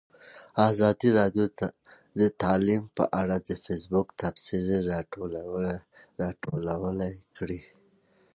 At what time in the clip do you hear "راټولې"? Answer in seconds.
4.91-7.11